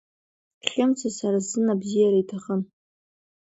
[0.69, 2.61] Хьымца сара сзын абзиара иҭахын…